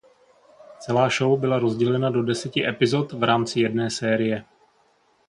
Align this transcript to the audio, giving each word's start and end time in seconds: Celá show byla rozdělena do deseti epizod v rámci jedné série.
Celá 0.79 1.09
show 1.09 1.37
byla 1.39 1.59
rozdělena 1.59 2.09
do 2.09 2.23
deseti 2.23 2.67
epizod 2.67 3.13
v 3.13 3.23
rámci 3.23 3.59
jedné 3.59 3.89
série. 3.89 4.43